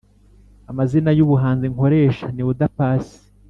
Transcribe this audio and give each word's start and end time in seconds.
amazina 0.71 1.09
y’ubuhanzi 1.17 1.65
nkoresha 1.73 2.25
ni 2.31 2.43
oda 2.49 2.67
paccy 2.77 3.15